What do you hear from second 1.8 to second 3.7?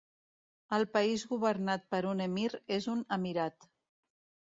per un emir és un emirat.